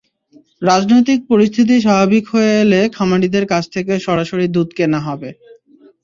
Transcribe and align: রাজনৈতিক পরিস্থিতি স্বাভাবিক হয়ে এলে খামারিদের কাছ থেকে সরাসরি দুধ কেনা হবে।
রাজনৈতিক 0.61 1.19
পরিস্থিতি 1.29 1.75
স্বাভাবিক 1.79 2.23
হয়ে 2.31 2.51
এলে 2.61 2.81
খামারিদের 2.95 3.45
কাছ 3.51 3.63
থেকে 3.75 3.93
সরাসরি 4.05 4.45
দুধ 4.55 4.69
কেনা 4.77 4.99
হবে। 5.07 5.29